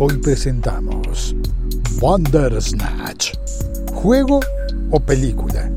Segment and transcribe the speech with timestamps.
[0.00, 1.34] Hoy presentamos
[2.60, 3.32] Snatch.
[3.92, 4.38] ¿Juego
[4.92, 5.72] o película?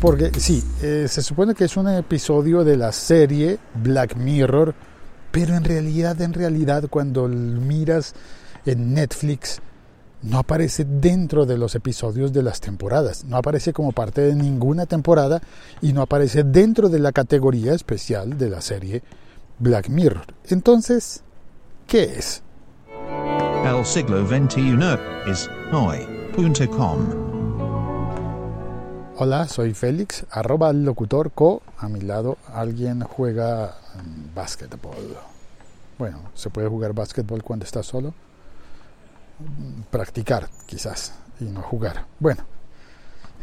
[0.00, 4.76] Porque sí, eh, se supone que es un episodio de la serie Black Mirror,
[5.32, 8.14] pero en realidad, en realidad, cuando miras
[8.64, 9.60] en Netflix,
[10.22, 14.86] no aparece dentro de los episodios de las temporadas, no aparece como parte de ninguna
[14.86, 15.42] temporada
[15.82, 19.02] y no aparece dentro de la categoría especial de la serie
[19.58, 20.26] Black Mirror.
[20.44, 21.24] Entonces,
[21.88, 22.44] ¿qué es?
[23.64, 24.76] El siglo XXI
[25.26, 26.98] es hoy.com.
[29.16, 31.62] Hola, soy Félix, arroba locutor co.
[31.78, 33.78] A mi lado alguien juega
[34.34, 35.16] básquetbol.
[35.98, 38.12] Bueno, se puede jugar básquetbol cuando está solo.
[39.90, 42.04] Practicar, quizás, y no jugar.
[42.20, 42.44] Bueno,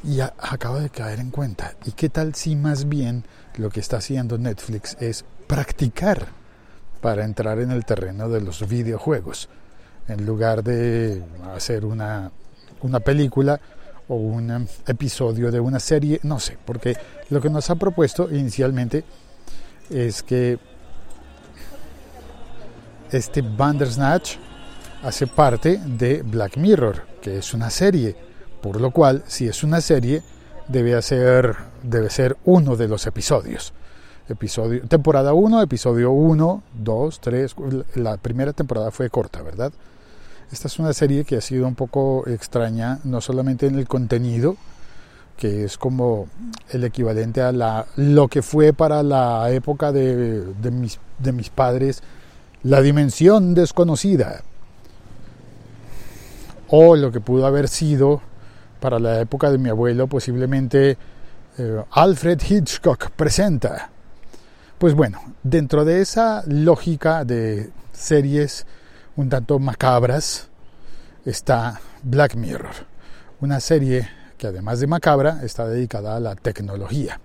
[0.04, 1.74] y acabo de caer en cuenta.
[1.84, 3.26] ¿Y qué tal si más bien
[3.58, 6.28] lo que está haciendo Netflix es practicar
[7.02, 9.50] para entrar en el terreno de los videojuegos?
[10.08, 11.22] En lugar de
[11.56, 12.32] hacer una,
[12.82, 13.60] una película
[14.08, 16.98] o un episodio de una serie, no sé, porque
[17.30, 19.04] lo que nos ha propuesto inicialmente
[19.90, 20.60] es que
[23.12, 24.36] este Bandersnatch
[25.04, 28.32] hace parte de Black Mirror, que es una serie
[28.62, 30.22] por lo cual, si es una serie,
[30.68, 33.74] debe ser, debe ser uno de los episodios.
[34.30, 37.56] Episodio, temporada 1, episodio 1, 2, 3.
[37.96, 39.74] La primera temporada fue corta, ¿verdad?
[40.52, 44.58] Esta es una serie que ha sido un poco extraña, no solamente en el contenido,
[45.38, 46.28] que es como
[46.70, 51.50] el equivalente a la, lo que fue para la época de, de, mis, de mis
[51.50, 52.04] padres,
[52.64, 54.42] la dimensión desconocida,
[56.68, 58.22] o lo que pudo haber sido
[58.82, 60.98] para la época de mi abuelo, posiblemente
[61.58, 63.90] eh, Alfred Hitchcock presenta.
[64.78, 68.66] Pues bueno, dentro de esa lógica de series
[69.16, 70.48] un tanto macabras
[71.26, 72.74] está Black Mirror,
[73.42, 77.20] una serie que además de macabra está dedicada a la tecnología.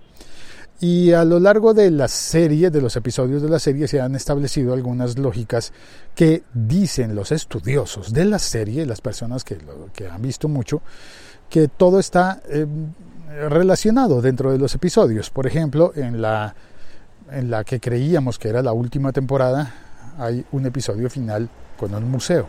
[0.78, 4.14] Y a lo largo de la serie, de los episodios de la serie, se han
[4.14, 5.72] establecido algunas lógicas
[6.14, 9.56] que dicen los estudiosos de la serie, las personas que,
[9.94, 10.82] que han visto mucho,
[11.48, 12.66] que todo está eh,
[13.48, 15.30] relacionado dentro de los episodios.
[15.30, 16.54] Por ejemplo, en la,
[17.30, 19.72] en la que creíamos que era la última temporada,
[20.18, 22.46] hay un episodio final con un museo.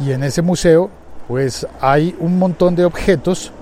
[0.00, 0.90] Y en ese museo,
[1.28, 3.52] pues hay un montón de objetos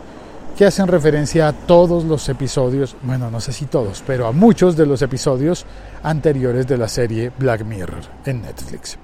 [0.56, 4.76] que hacen referencia a todos los episodios, bueno, no sé si todos, pero a muchos
[4.76, 5.66] de los episodios
[6.02, 8.96] anteriores de la serie Black Mirror en Netflix.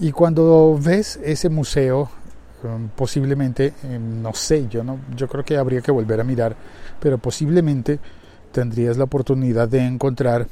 [0.00, 2.08] Y cuando ves ese museo
[2.94, 6.56] posiblemente, eh, no sé, yo, no, yo creo que habría que volver a mirar,
[7.00, 7.98] pero posiblemente
[8.52, 10.46] tendrías la oportunidad de encontrar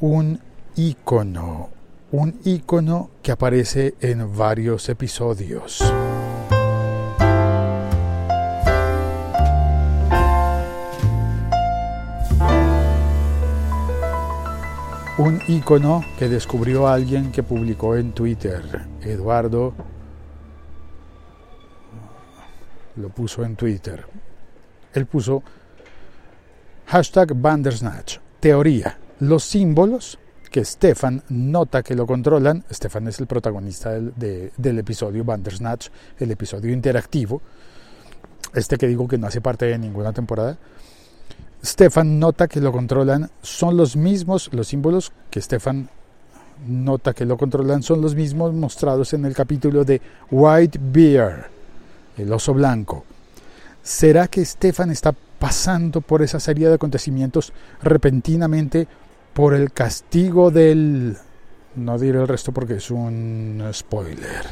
[0.00, 0.38] un
[0.76, 1.70] icono,
[2.16, 5.82] un icono que aparece en varios episodios.
[15.18, 18.62] Un icono que descubrió alguien que publicó en Twitter,
[19.02, 19.74] Eduardo
[22.94, 24.06] lo puso en Twitter.
[24.92, 25.42] Él puso
[26.86, 30.20] hashtag Bandersnatch, teoría, los símbolos
[30.54, 35.88] que Stefan nota que lo controlan, Stefan es el protagonista del, del episodio Bandersnatch,
[36.20, 37.42] el episodio interactivo,
[38.54, 40.56] este que digo que no hace parte de ninguna temporada,
[41.64, 45.88] Stefan nota que lo controlan, son los mismos, los símbolos que Stefan
[46.68, 50.00] nota que lo controlan son los mismos mostrados en el capítulo de
[50.30, 51.48] White Bear,
[52.16, 53.04] el oso blanco.
[53.82, 58.86] ¿Será que Stefan está pasando por esa serie de acontecimientos repentinamente
[59.34, 61.16] por el castigo del...
[61.74, 64.46] No diré el resto porque es un spoiler.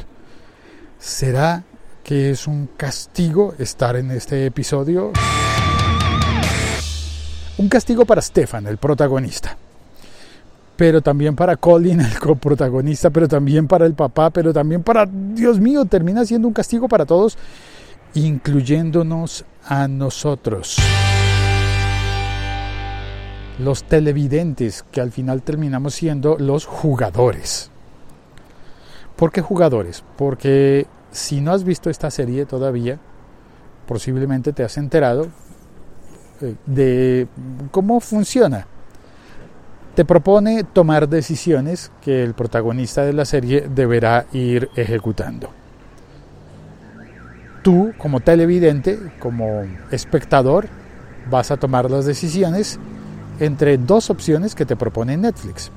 [0.99, 1.63] ¿Será
[2.03, 5.13] que es un castigo estar en este episodio?
[7.57, 9.57] Un castigo para Stefan, el protagonista.
[10.75, 15.59] Pero también para Colin, el coprotagonista, pero también para el papá, pero también para, Dios
[15.61, 17.37] mío, termina siendo un castigo para todos,
[18.15, 20.77] incluyéndonos a nosotros.
[23.59, 27.69] Los televidentes, que al final terminamos siendo los jugadores.
[29.15, 30.03] ¿Por qué jugadores?
[30.17, 32.99] Porque si no has visto esta serie todavía,
[33.87, 35.27] posiblemente te has enterado
[36.41, 37.27] eh, de
[37.71, 38.65] cómo funciona.
[39.95, 45.51] Te propone tomar decisiones que el protagonista de la serie deberá ir ejecutando.
[47.61, 49.61] Tú, como televidente, como
[49.91, 50.67] espectador,
[51.29, 52.79] vas a tomar las decisiones
[53.45, 55.71] entre dos opciones que te propone Netflix.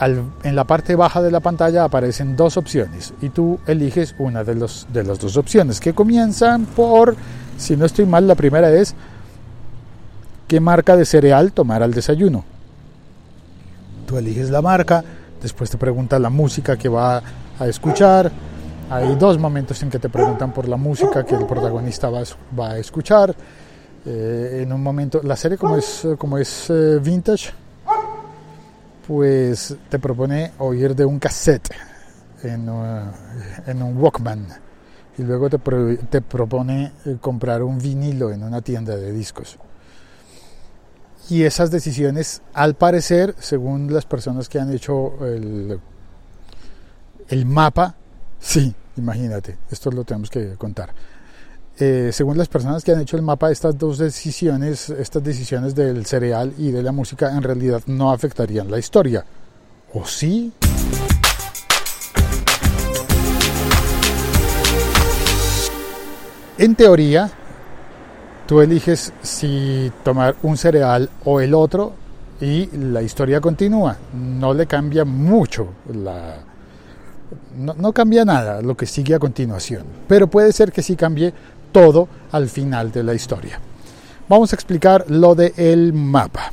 [0.00, 4.54] en la parte baja de la pantalla aparecen dos opciones y tú eliges una de,
[4.54, 7.16] los, de las dos opciones que comienzan por,
[7.56, 8.94] si no estoy mal, la primera es
[10.48, 12.44] qué marca de cereal tomar al desayuno.
[14.06, 15.02] Tú eliges la marca,
[15.42, 17.22] después te pregunta la música que va
[17.58, 18.30] a escuchar.
[18.90, 22.22] Hay dos momentos en que te preguntan por la música que el protagonista va,
[22.58, 23.34] va a escuchar.
[24.06, 27.50] Eh, en un momento, la serie como es, como es eh, vintage,
[29.06, 31.68] pues te propone oír de un cassette
[32.44, 33.10] en, uh,
[33.66, 34.46] en un Walkman
[35.18, 39.58] y luego te, te, propone eh, comprar un vinilo en una tienda de discos.
[41.28, 45.80] Y esas decisiones, al parecer, según las personas que han hecho el,
[47.28, 47.96] el mapa,
[48.38, 50.92] sí, imagínate, esto lo tenemos que contar.
[51.78, 56.06] Eh, según las personas que han hecho el mapa, estas dos decisiones, estas decisiones del
[56.06, 59.26] cereal y de la música en realidad no afectarían la historia.
[59.92, 60.52] ¿O sí?
[66.56, 67.30] En teoría,
[68.46, 71.92] tú eliges si tomar un cereal o el otro
[72.40, 73.98] y la historia continúa.
[74.14, 76.38] No le cambia mucho la...
[77.58, 81.34] No, no cambia nada lo que sigue a continuación, pero puede ser que sí cambie
[81.76, 83.60] todo al final de la historia.
[84.30, 86.50] Vamos a explicar lo del el mapa.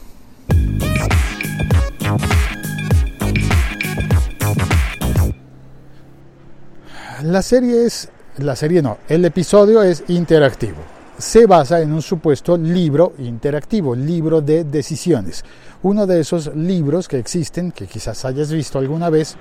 [7.22, 8.10] La serie es,
[8.40, 10.80] la serie no, el episodio es interactivo.
[11.18, 15.46] Se basa en un supuesto libro interactivo, libro de decisiones.
[15.84, 19.38] Uno de esos libros que existen, que quizás hayas visto alguna vez,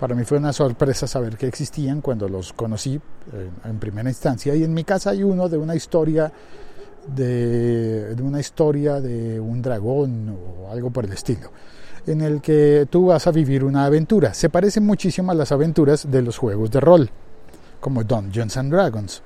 [0.00, 2.98] para mí fue una sorpresa saber que existían cuando los conocí
[3.64, 4.54] en primera instancia.
[4.54, 6.32] Y en mi casa hay uno de una historia
[7.06, 11.50] de, de, una historia de un dragón o algo por el estilo,
[12.06, 14.32] en el que tú vas a vivir una aventura.
[14.32, 17.10] Se parece muchísimo a las aventuras de los juegos de rol,
[17.78, 19.22] como Dungeons and Dragons.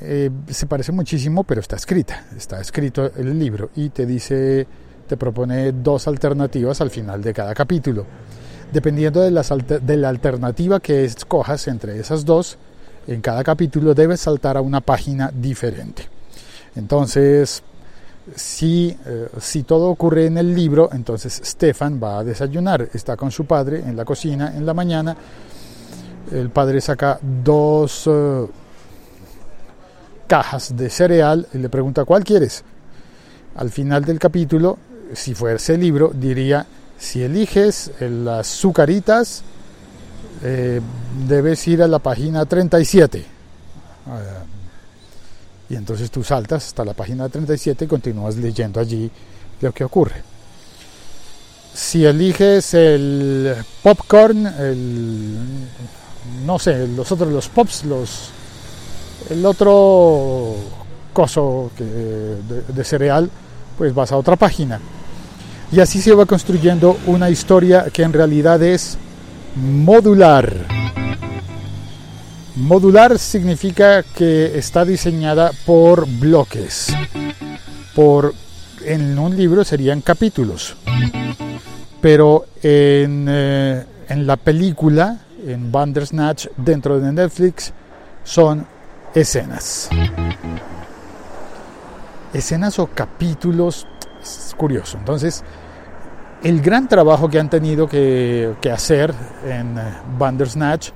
[0.00, 4.64] Eh, se parece muchísimo, pero está escrita, está escrito el libro y te dice,
[5.08, 8.06] te propone dos alternativas al final de cada capítulo
[8.72, 12.56] Dependiendo de, de la alternativa que escojas entre esas dos,
[13.06, 16.08] en cada capítulo debes saltar a una página diferente.
[16.76, 17.62] Entonces,
[18.36, 23.30] si, eh, si, todo ocurre en el libro, entonces Stefan va a desayunar, está con
[23.30, 25.16] su padre en la cocina en la mañana,
[26.30, 28.48] el padre saca dos uh,
[30.28, 32.62] cajas de cereal y le pregunta cuál quieres.
[33.56, 34.78] Al final del capítulo,
[35.12, 36.64] si fuese el libro, diría
[37.00, 39.42] si eliges las sucaritas,
[40.44, 40.80] eh,
[41.26, 43.24] debes ir a la página 37.
[44.06, 44.20] Ah,
[45.70, 49.10] y entonces tú saltas hasta la página 37 y continúas leyendo allí
[49.62, 50.22] lo que ocurre.
[51.72, 55.38] Si eliges el popcorn, el,
[56.44, 58.30] no sé, los otros, los pops, los,
[59.30, 60.54] el otro
[61.14, 63.30] coso de cereal,
[63.78, 64.78] pues vas a otra página.
[65.72, 68.98] Y así se va construyendo una historia que en realidad es
[69.54, 70.66] modular.
[72.56, 76.88] Modular significa que está diseñada por bloques.
[77.94, 78.34] Por
[78.84, 80.76] en un libro serían capítulos.
[82.00, 87.72] Pero en, eh, en la película, en Bandersnatch, dentro de Netflix,
[88.24, 88.66] son
[89.14, 89.88] escenas.
[92.32, 93.86] Escenas o capítulos
[94.20, 94.98] es curioso.
[94.98, 95.42] Entonces,
[96.42, 99.12] el gran trabajo que han tenido que, hacer
[99.44, 99.82] en eh,
[100.18, 100.90] Bandersnatch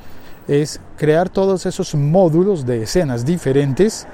[0.48, 4.06] es crear todos esos módulos de escenas diferentes,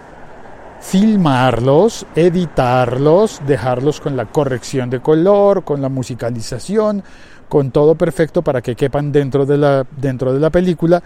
[0.80, 7.02] filmarlos, editarlos, dejarlos con la corrección de color, con la musicalización,
[7.48, 11.02] con todo perfecto para que quepan dentro de la, dentro de la película,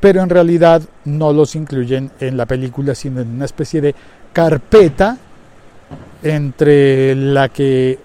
[0.00, 3.94] pero en realidad no los incluyen en la película, sino en una especie de
[4.32, 5.16] carpeta
[6.24, 7.98] entre la que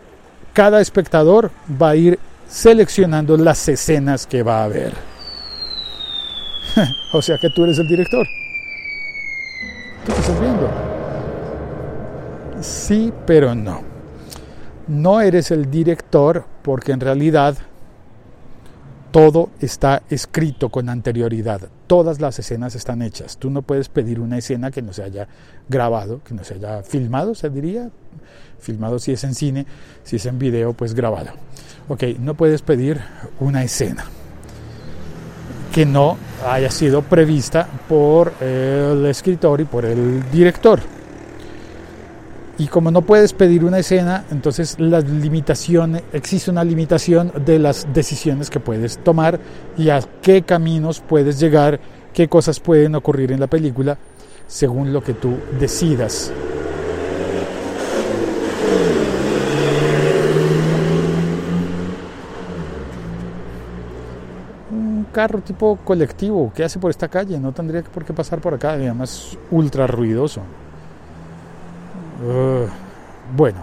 [0.53, 4.93] cada espectador va a ir seleccionando las escenas que va a ver.
[7.13, 8.27] o sea que tú eres el director.
[10.05, 10.69] ¿Tú qué estás viendo?
[12.61, 13.81] Sí, pero no.
[14.87, 17.55] No eres el director porque en realidad
[19.11, 21.69] todo está escrito con anterioridad.
[21.89, 23.37] Todas las escenas están hechas.
[23.37, 25.27] Tú no puedes pedir una escena que no se haya
[25.67, 27.89] grabado, que no se haya filmado, se diría.
[28.59, 29.65] Filmado si es en cine,
[30.03, 31.31] si es en video, pues grabado.
[31.87, 33.01] Ok, no puedes pedir
[33.39, 34.05] una escena
[35.73, 36.15] que no
[36.47, 40.98] haya sido prevista por el escritor y por el director.
[42.59, 47.87] Y como no puedes pedir una escena, entonces la limitación, existe una limitación de las
[47.93, 49.39] decisiones que puedes tomar
[49.77, 51.79] y a qué caminos puedes llegar,
[52.13, 53.97] qué cosas pueden ocurrir en la película
[54.45, 56.33] según lo que tú decidas.
[64.69, 68.53] Un carro tipo colectivo que hace por esta calle, no tendría por qué pasar por
[68.53, 70.41] acá, además ultra ruidoso.
[72.21, 72.67] Uh,
[73.35, 73.59] bueno,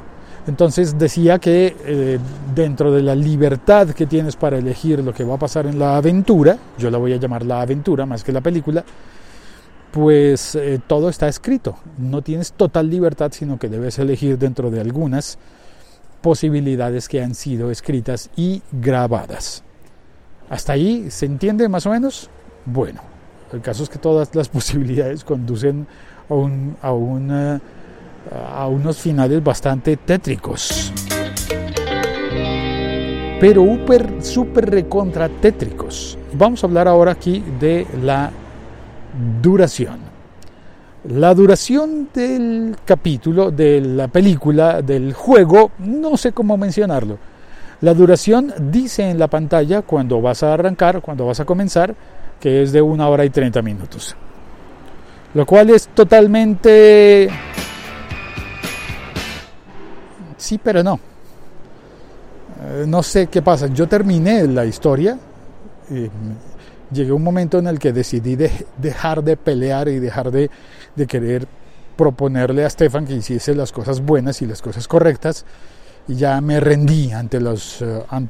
[0.46, 2.18] entonces decía que eh,
[2.54, 5.96] dentro de la libertad que tienes para elegir lo que va a pasar en la
[5.96, 8.84] aventura, yo la voy a llamar la aventura más que la película,
[9.90, 11.76] pues eh, todo está escrito.
[11.98, 15.38] No tienes total libertad, sino que debes elegir dentro de algunas
[16.22, 19.64] posibilidades que han sido escritas y grabadas.
[20.48, 22.30] ¿Hasta ahí se entiende más o menos?
[22.66, 23.00] Bueno,
[23.52, 25.86] el caso es que todas las posibilidades conducen
[26.28, 27.60] a, un, a, una,
[28.32, 30.92] a unos finales bastante tétricos.
[33.40, 36.18] Pero super, super recontra tétricos.
[36.32, 38.30] Vamos a hablar ahora aquí de la
[39.42, 39.98] duración.
[41.08, 47.18] La duración del capítulo, de la película, del juego, no sé cómo mencionarlo.
[47.82, 51.94] La duración dice en la pantalla cuando vas a arrancar, cuando vas a comenzar,
[52.40, 54.16] que es de una hora y 30 minutos.
[55.34, 57.28] Lo cual es totalmente...
[60.46, 61.00] Sí, pero no.
[62.62, 63.66] Eh, no sé qué pasa.
[63.66, 65.18] Yo terminé la historia.
[65.90, 66.08] Eh,
[66.92, 68.36] llegué a un momento en el que decidí
[68.78, 70.48] dejar de pelear y dejar de,
[71.08, 71.48] querer
[71.96, 75.44] proponerle a Stefan que hiciese las cosas buenas y las cosas correctas
[76.06, 77.40] y ya me rendí ante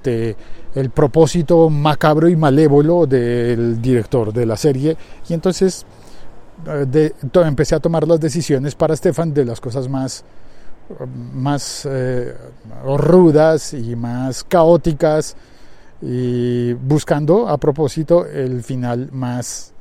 [0.07, 0.37] eh,
[0.75, 4.97] el propósito macabro y malévolo del director de la serie
[5.29, 5.85] y entonces
[6.67, 7.13] eh,
[7.45, 10.25] empecé a tomar las decisiones para Stefan de las cosas más
[11.35, 12.35] más eh,
[12.97, 15.37] rudas y más caóticas
[16.01, 19.73] y buscando a propósito el final más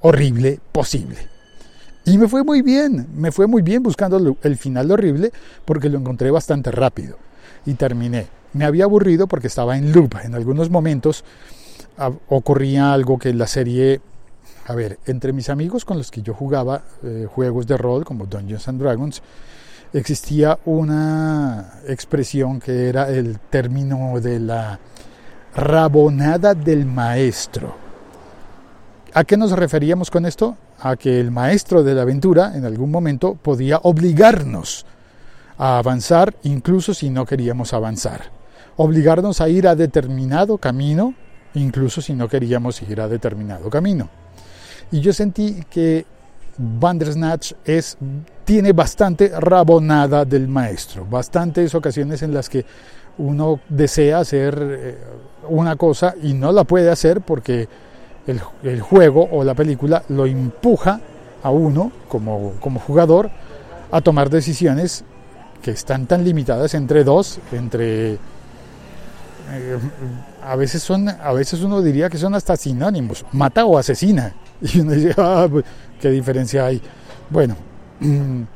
[0.00, 1.18] horrible posible.
[2.04, 5.30] Y me fue muy bien, me fue muy bien buscando el final horrible
[5.64, 7.16] porque lo encontré bastante rápido
[7.66, 8.28] y terminé.
[8.54, 10.14] Me había aburrido porque estaba en loop.
[10.24, 11.22] En algunos momentos
[12.28, 14.00] ocurría algo que la serie,
[14.66, 18.26] a ver, entre mis amigos con los que yo jugaba eh, juegos de rol como
[18.26, 19.22] Dungeons and Dragons,
[19.92, 24.78] existía una expresión que era el término de la
[25.54, 27.74] rabonada del maestro.
[29.14, 30.56] ¿A qué nos referíamos con esto?
[30.80, 34.86] A que el maestro de la aventura en algún momento podía obligarnos
[35.56, 38.30] a avanzar incluso si no queríamos avanzar.
[38.76, 41.14] Obligarnos a ir a determinado camino
[41.54, 44.08] incluso si no queríamos ir a determinado camino.
[44.90, 46.06] Y yo sentí que
[46.58, 47.96] Bandersnatch es,
[48.44, 52.64] tiene bastante rabonada del maestro, bastantes ocasiones en las que
[53.18, 54.98] uno desea hacer eh,
[55.48, 57.68] una cosa y no la puede hacer porque
[58.62, 61.00] el, juego o la película lo empuja
[61.42, 63.30] a uno como, como jugador
[63.90, 65.04] a tomar decisiones
[65.62, 68.18] que están tan limitadas entre dos, entre
[69.50, 69.78] eh,
[70.44, 74.34] a veces son, a veces uno diría que son hasta sinónimos, mata o asesina.
[74.60, 75.64] Y uno dice, ah, pues,
[76.00, 76.80] ¿qué diferencia hay?
[77.30, 77.56] Bueno,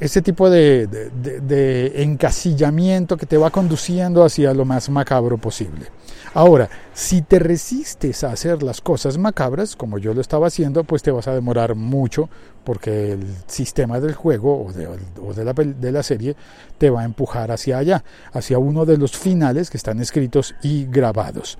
[0.00, 5.86] ese tipo de, encasillamiento que te va conduciendo hacia lo más macabro posible.
[6.34, 11.02] Ahora, si te resistes a hacer las cosas macabras, como yo lo estaba haciendo, pues
[11.02, 12.28] te vas a demorar mucho
[12.62, 16.36] porque el sistema del juego o, de, la, serie
[16.76, 20.84] te va a empujar hacia allá, hacia uno de los finales que están escritos y
[20.86, 21.58] grabados.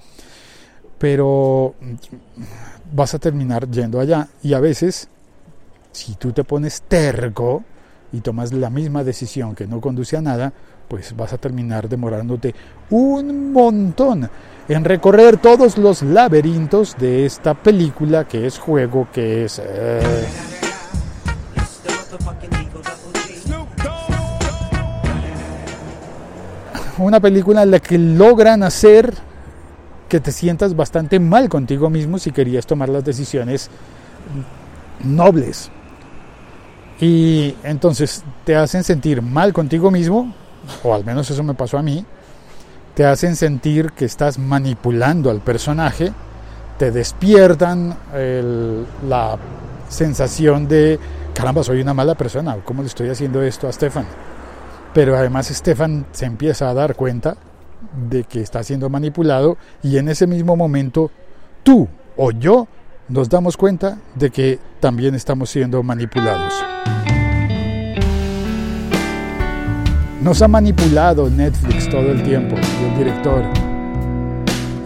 [0.98, 1.74] Pero
[2.92, 4.28] vas a terminar yendo allá.
[4.42, 5.08] Y a veces,
[5.92, 7.64] si tú te pones terco,
[8.12, 10.52] y tomas la misma decisión que no conduce a nada,
[10.88, 12.54] pues vas a terminar demorándote
[12.90, 14.30] un montón
[14.68, 19.60] en recorrer todos los laberintos de esta película que es juego, que es...
[19.62, 20.26] Eh,
[26.98, 29.12] una película en la que logran hacer
[30.08, 33.70] que te sientas bastante mal contigo mismo si querías tomar las decisiones
[35.04, 35.70] nobles,
[37.00, 40.34] y entonces te hacen sentir mal contigo mismo,
[40.82, 42.04] o al menos eso me pasó a mí,
[42.94, 46.12] te hacen sentir que estás manipulando al personaje,
[46.78, 47.96] te despiertan
[49.06, 49.36] la
[49.88, 50.98] sensación de,
[51.34, 54.06] caramba, soy una mala persona, ¿cómo le estoy haciendo esto a Stefan?
[54.94, 57.36] Pero además Stefan se empieza a dar cuenta
[58.08, 61.10] de que está siendo manipulado y en ese mismo momento
[61.62, 62.66] tú o yo
[63.08, 66.52] nos damos cuenta de que también estamos siendo manipulados.
[70.20, 73.44] Nos ha manipulado Netflix todo el tiempo y el director.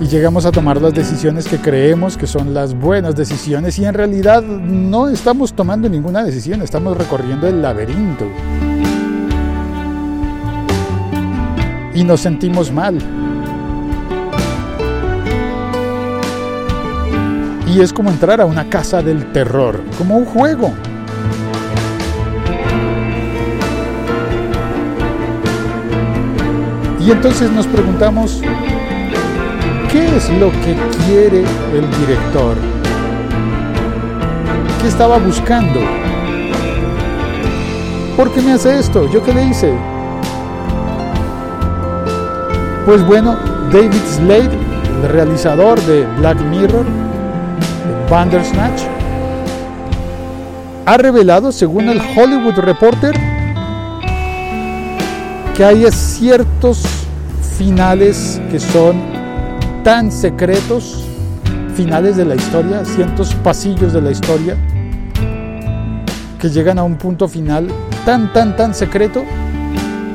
[0.01, 3.95] Y llegamos a tomar las decisiones que creemos que son las buenas decisiones y en
[3.95, 8.27] realidad no estamos tomando ninguna decisión, estamos recorriendo el laberinto.
[11.95, 12.99] Y nos sentimos mal.
[17.67, 20.73] Y es como entrar a una casa del terror, como un juego.
[27.01, 28.41] Y entonces nos preguntamos,
[29.91, 31.41] ¿qué es lo que quiere
[31.75, 32.57] el director?
[34.83, 35.81] ¿Qué estaba buscando?
[38.17, 39.11] ¿Por qué me hace esto?
[39.11, 40.00] ¿Yo qué le hice?
[42.87, 43.37] Pues bueno,
[43.71, 44.51] David Slade,
[45.03, 46.87] el realizador de Black Mirror,
[48.11, 48.83] Bandersnatch,
[50.87, 53.15] ha revelado, según el Hollywood Reporter,
[55.55, 56.83] que hay ciertos
[57.59, 58.99] finales que son
[59.85, 61.05] tan secretos,
[61.75, 64.57] finales de la historia, ciertos pasillos de la historia,
[66.39, 67.69] que llegan a un punto final
[68.07, 69.23] tan, tan, tan secreto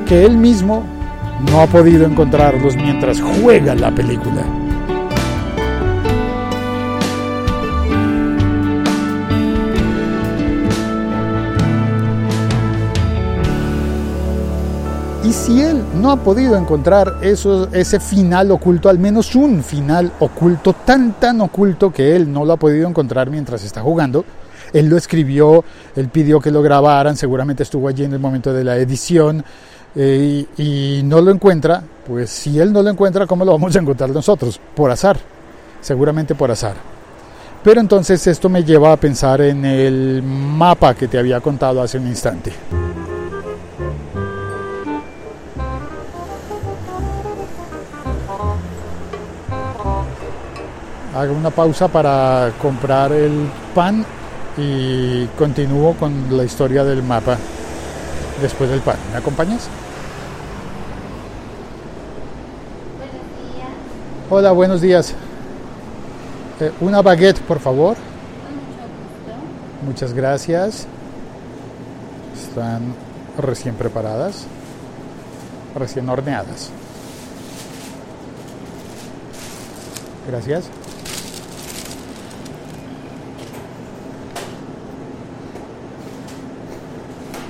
[0.06, 0.95] que él mismo
[1.40, 4.44] no ha podido encontrarlos mientras juega la película.
[15.24, 20.12] Y si él no ha podido encontrar eso, ese final oculto, al menos un final
[20.20, 24.24] oculto, tan tan oculto que él no lo ha podido encontrar mientras está jugando,
[24.72, 25.64] él lo escribió,
[25.96, 29.44] él pidió que lo grabaran, seguramente estuvo allí en el momento de la edición
[29.96, 33.74] eh, y, y no lo encuentra, pues si él no lo encuentra, ¿cómo lo vamos
[33.74, 34.60] a encontrar nosotros?
[34.74, 35.18] Por azar,
[35.80, 36.74] seguramente por azar.
[37.64, 41.98] Pero entonces esto me lleva a pensar en el mapa que te había contado hace
[41.98, 42.52] un instante.
[51.16, 54.04] hago una pausa para comprar el pan
[54.58, 57.38] y continúo con la historia del mapa
[58.40, 58.96] después del pan.
[59.12, 59.68] ¿Me acompañas?
[62.98, 63.14] Buenos
[63.54, 63.72] días.
[64.28, 65.14] Hola, buenos días.
[66.58, 67.94] Eh, una baguette, por favor.
[67.94, 69.86] Con mucho gusto.
[69.86, 70.88] Muchas gracias.
[72.34, 72.92] Están
[73.38, 74.46] recién preparadas,
[75.76, 76.70] recién horneadas.
[80.28, 80.64] Gracias.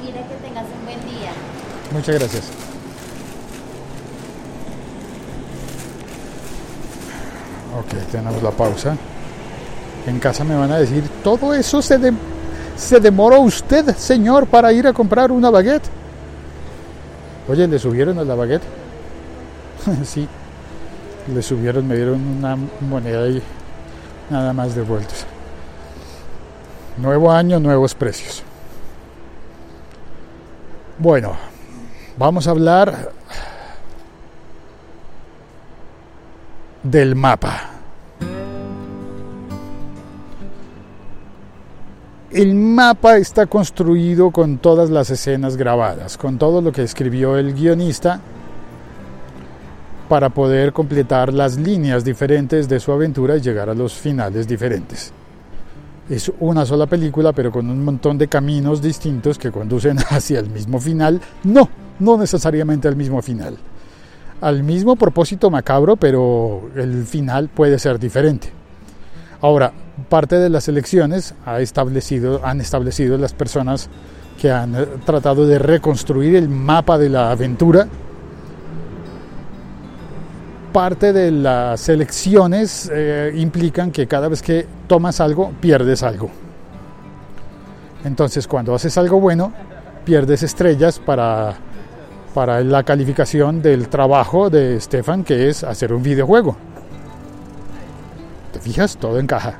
[0.04, 1.32] Mira que tengas un buen día.
[1.90, 2.75] Muchas gracias.
[7.78, 8.96] Ok, tenemos la pausa.
[10.06, 12.12] En casa me van a decir, todo eso se, de-
[12.76, 15.84] se demoró usted, señor, para ir a comprar una baguette.
[17.48, 18.62] Oye, ¿le subieron a la baguette?
[20.04, 20.26] sí,
[21.32, 22.56] le subieron, me dieron una
[22.88, 23.42] moneda y
[24.30, 25.26] nada más de vueltas.
[26.96, 28.42] Nuevo año, nuevos precios.
[30.98, 31.32] Bueno,
[32.16, 33.10] vamos a hablar
[36.90, 37.70] del mapa.
[42.30, 47.54] El mapa está construido con todas las escenas grabadas, con todo lo que escribió el
[47.54, 48.20] guionista
[50.08, 55.12] para poder completar las líneas diferentes de su aventura y llegar a los finales diferentes.
[56.08, 60.50] Es una sola película, pero con un montón de caminos distintos que conducen hacia el
[60.50, 61.20] mismo final.
[61.42, 61.68] No,
[61.98, 63.56] no necesariamente al mismo final.
[64.40, 68.50] Al mismo propósito macabro, pero el final puede ser diferente.
[69.40, 69.72] Ahora,
[70.08, 73.88] parte de las elecciones ha establecido, han establecido las personas
[74.40, 77.86] que han eh, tratado de reconstruir el mapa de la aventura.
[80.72, 86.30] Parte de las elecciones eh, implican que cada vez que tomas algo, pierdes algo.
[88.04, 89.52] Entonces, cuando haces algo bueno,
[90.04, 91.56] pierdes estrellas para,
[92.36, 96.54] para la calificación del trabajo de Stefan, que es hacer un videojuego.
[98.52, 98.98] ¿Te fijas?
[98.98, 99.54] Todo encaja.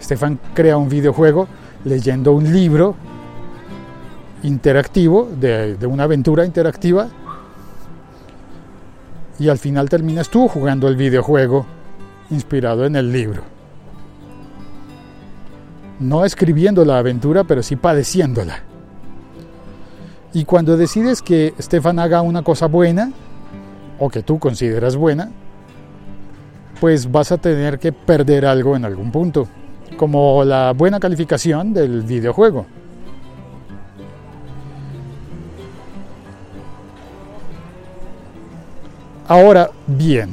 [0.00, 1.48] Stefan crea un videojuego
[1.84, 2.94] leyendo un libro
[4.44, 7.08] interactivo, de, de una aventura interactiva,
[9.40, 11.66] y al final terminas tú jugando el videojuego
[12.30, 13.42] inspirado en el libro.
[15.98, 18.73] No escribiendo la aventura, pero sí padeciéndola.
[20.34, 23.12] Y cuando decides que Stefan haga una cosa buena,
[24.00, 25.30] o que tú consideras buena,
[26.80, 29.46] pues vas a tener que perder algo en algún punto,
[29.96, 32.66] como la buena calificación del videojuego.
[39.28, 40.30] Ahora bien,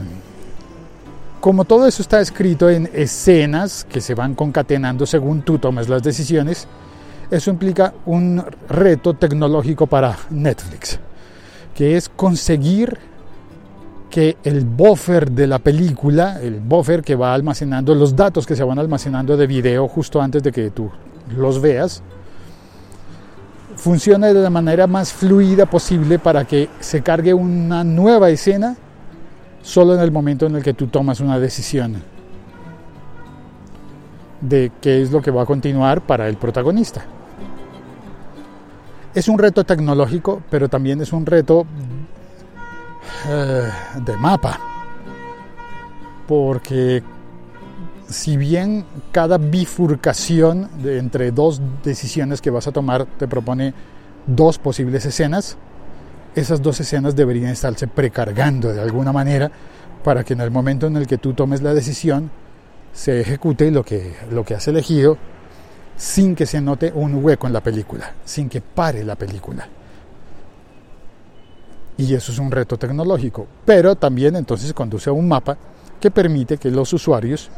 [1.40, 6.02] como todo eso está escrito en escenas que se van concatenando según tú tomes las
[6.02, 6.68] decisiones,
[7.32, 11.00] eso implica un reto tecnológico para Netflix,
[11.74, 12.98] que es conseguir
[14.10, 18.64] que el buffer de la película, el buffer que va almacenando los datos que se
[18.66, 20.92] van almacenando de video justo antes de que tú
[21.36, 22.04] los veas,
[23.78, 28.76] funcione de la manera más fluida posible para que se cargue una nueva escena
[29.62, 32.04] solo en el momento en el que tú tomas una decisión
[34.42, 37.06] de qué es lo que va a continuar para el protagonista.
[39.14, 41.66] Es un reto tecnológico, pero también es un reto
[43.28, 43.70] eh,
[44.06, 44.60] de mapa.
[46.28, 47.04] Porque
[48.08, 53.74] si bien cada bifurcación entre dos decisiones que vas a tomar te propone
[54.28, 55.58] dos posibles escenas,
[56.36, 59.52] esas dos escenas deberían estarse precargando de alguna manera
[60.04, 62.32] para que en el momento en el que tú tomes la decisión
[62.94, 65.18] se ejecute lo que, lo que has elegido
[66.02, 69.68] sin que se note un hueco en la película, sin que pare la película.
[71.96, 75.56] Y eso es un reto tecnológico, pero también entonces conduce a un mapa
[76.00, 77.52] que permite que los usuarios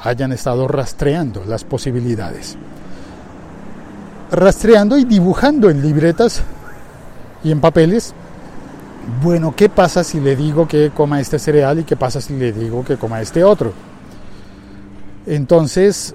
[0.00, 2.56] hayan estado rastreando las posibilidades.
[4.30, 6.40] Rastreando y dibujando en libretas
[7.42, 8.14] y en papeles.
[9.20, 12.52] Bueno, ¿qué pasa si le digo que coma este cereal y qué pasa si le
[12.52, 13.72] digo que coma este otro?
[15.26, 16.14] Entonces,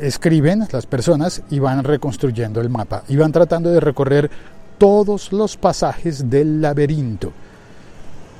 [0.00, 4.30] escriben las personas y van reconstruyendo el mapa y van tratando de recorrer
[4.78, 7.32] todos los pasajes del laberinto.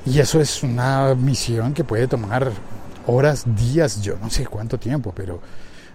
[0.05, 2.51] Y eso es una misión que puede tomar
[3.07, 5.41] horas, días, yo no sé cuánto tiempo, pero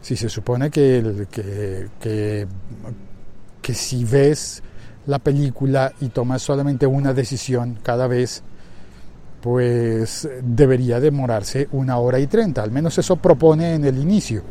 [0.01, 2.47] si se supone que, que, que,
[3.61, 4.63] que si ves
[5.07, 8.43] la película y tomas solamente una decisión cada vez,
[9.41, 14.43] pues debería demorarse una hora y treinta, al menos eso propone en el inicio.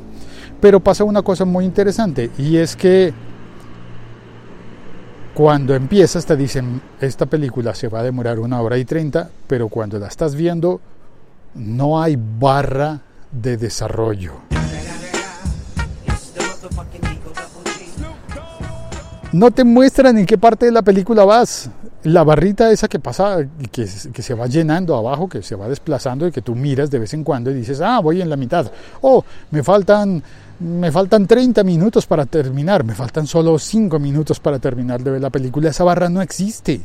[0.62, 3.14] Pero pasa una cosa muy interesante y es que
[5.34, 9.70] cuando empiezas te dicen, esta película se va a demorar una hora y treinta, pero
[9.70, 10.80] cuando la estás viendo
[11.56, 14.61] no hay barra de desarrollo.
[19.34, 21.70] No te muestran en qué parte de la película vas.
[22.04, 23.38] La barrita esa que pasa,
[23.72, 27.14] que, se va llenando abajo, que se va desplazando y que tú miras de vez
[27.14, 28.70] en cuando y dices, ah, voy en la mitad.
[29.02, 30.22] Oh, me faltan
[30.60, 35.22] me faltan 30 minutos para terminar, me faltan solo 5 minutos para terminar de ver
[35.22, 36.82] la película, esa barra no existe.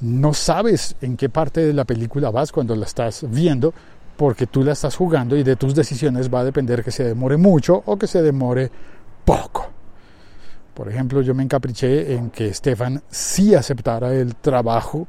[0.00, 3.72] No sabes en qué parte de la película vas cuando la estás viendo,
[4.16, 7.38] porque tú la estás jugando y de tus decisiones va a depender que se demore
[7.38, 8.70] mucho o que se demore
[9.24, 9.79] poco.
[10.80, 15.06] Por ejemplo, yo me encapriché en que Stefan sí aceptara el trabajo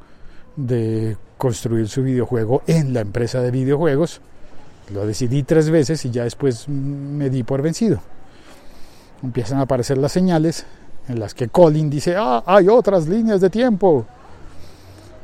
[0.57, 4.19] de construir su videojuego en la empresa de videojuegos
[4.93, 8.01] lo decidí tres veces y ya después me di por vencido.
[9.23, 10.65] Empiezan a aparecer las señales
[11.07, 14.05] en las que Colin dice, ah, hay otras líneas de tiempo.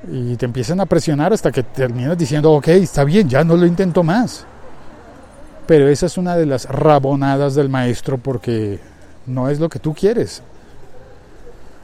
[0.09, 3.65] Y te empiezan a presionar hasta que terminas diciendo, ok, está bien, ya no lo
[3.65, 4.45] intento más.
[5.65, 8.79] Pero esa es una de las rabonadas del maestro porque
[9.27, 10.41] no es lo que tú quieres.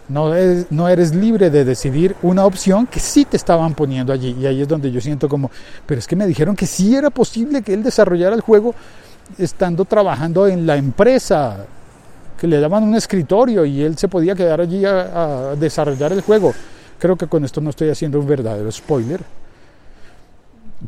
[0.09, 0.33] No,
[0.69, 4.35] no eres libre de decidir una opción que sí te estaban poniendo allí.
[4.39, 5.49] Y ahí es donde yo siento como,
[5.85, 8.75] pero es que me dijeron que sí era posible que él desarrollara el juego
[9.37, 11.65] estando trabajando en la empresa,
[12.37, 16.21] que le daban un escritorio y él se podía quedar allí a, a desarrollar el
[16.21, 16.53] juego.
[16.99, 19.21] Creo que con esto no estoy haciendo un verdadero spoiler,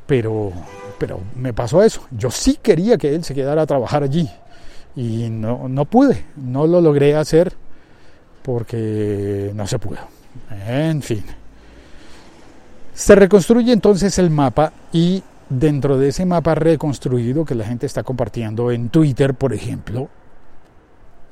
[0.05, 0.51] pero,
[0.99, 2.01] pero me pasó eso.
[2.11, 4.29] Yo sí quería que él se quedara a trabajar allí
[4.95, 7.53] y no, no pude, no lo logré hacer
[8.43, 9.99] porque no se pudo.
[10.67, 11.23] En fin.
[12.93, 18.03] Se reconstruye entonces el mapa y dentro de ese mapa reconstruido que la gente está
[18.03, 20.09] compartiendo en Twitter, por ejemplo,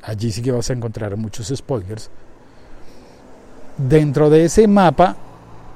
[0.01, 2.09] allí sí que vas a encontrar muchos spoilers.
[3.77, 5.15] Dentro de ese mapa,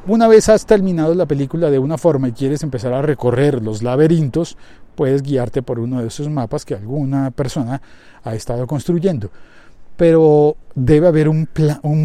[0.07, 3.81] una vez has terminado la película de una forma y quieres empezar a recorrer los
[3.81, 4.57] laberintos,
[4.97, 7.81] puedes guiarte por uno de esos mapas que alguna persona
[8.23, 9.29] ha estado construyendo.
[9.95, 11.47] Pero debe haber un,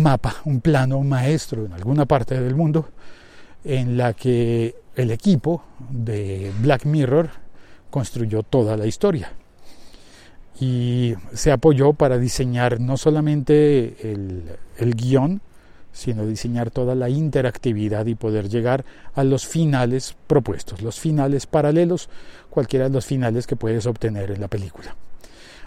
[0.02, 2.90] mapa, un plano maestro en alguna parte del mundo
[3.64, 7.30] en la que el equipo de Black Mirror
[7.90, 9.32] construyó toda la historia.
[10.60, 14.44] Y se apoyó para diseñar no solamente el,
[14.76, 15.40] el guion,
[15.92, 22.08] sino diseñar toda la interactividad y poder llegar a los finales propuestos, los finales paralelos,
[22.50, 24.96] cualquiera de los finales que puedes obtener en la película.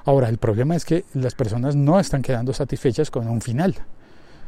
[0.04, 3.76] Ahora, el problema es que las personas no están quedando satisfechas con un final.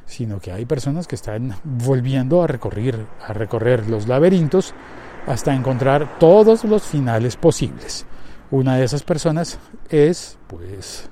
[0.08, 4.74] sino que hay personas que están volviendo a recorrer, a recorrer los laberintos
[5.28, 8.06] hasta encontrar todos los finales posibles.
[8.50, 9.60] Una de esas personas
[9.90, 11.10] es, pues,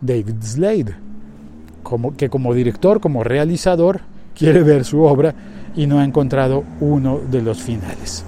[0.00, 0.96] David Slade,
[2.16, 4.00] que como director, como realizador,
[4.34, 5.34] quiere ver su obra
[5.74, 8.24] y no ha encontrado uno de los finales.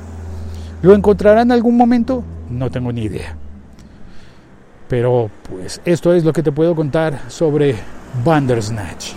[0.82, 2.22] ¿Lo encontrará en algún momento?
[2.50, 3.36] No tengo ni idea.
[4.88, 7.74] Pero pues esto es lo que te puedo contar sobre
[8.24, 9.14] Bandersnatch.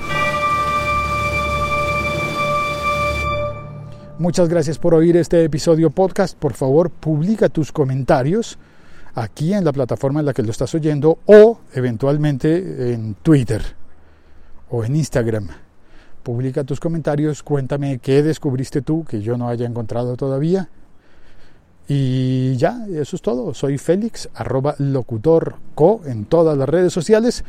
[4.18, 6.36] Muchas gracias por oír este episodio podcast.
[6.38, 8.58] Por favor, publica tus comentarios
[9.14, 13.77] aquí en la plataforma en la que lo estás oyendo o eventualmente en Twitter
[14.70, 15.50] o en Instagram.
[16.24, 20.70] Publica tus comentarios, cuéntame qué descubriste tú que yo no haya encontrado todavía.
[21.88, 23.54] Y ya, eso es todo.
[23.54, 27.46] Soy Félix, arroba locutorco en todas las redes sociales.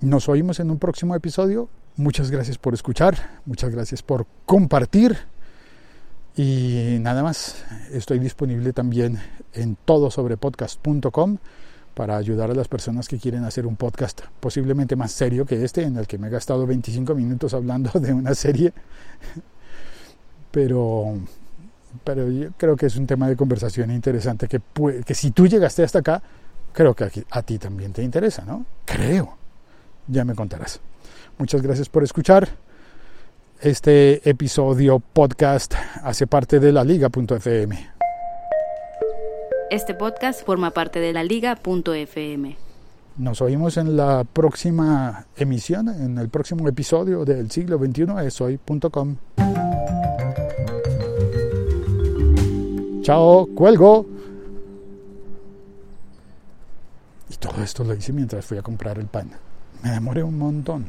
[0.00, 1.68] Nos oímos en un próximo episodio.
[1.96, 5.16] Muchas gracias por escuchar, muchas gracias por compartir.
[6.36, 9.18] Y nada más, estoy disponible también
[9.54, 11.38] en todosobrepodcast.com
[11.96, 15.82] para ayudar a las personas que quieren hacer un podcast posiblemente más serio que este,
[15.82, 18.74] en el que me he gastado 25 minutos hablando de una serie.
[20.50, 21.14] Pero,
[22.04, 24.60] pero yo creo que es un tema de conversación interesante que,
[25.06, 26.22] que si tú llegaste hasta acá,
[26.74, 28.66] creo que a ti también te interesa, ¿no?
[28.84, 29.34] Creo.
[30.06, 30.80] Ya me contarás.
[31.38, 32.46] Muchas gracias por escuchar.
[33.58, 37.95] Este episodio podcast hace parte de la liga.fm.
[39.68, 42.56] Este podcast forma parte de la liga.fm.
[43.16, 49.16] Nos oímos en la próxima emisión, en el próximo episodio del siglo XXI es hoy.com.
[53.02, 54.06] Chao, cuelgo.
[57.28, 59.32] Y todo esto lo hice mientras fui a comprar el pan.
[59.82, 60.86] Me demoré un montón.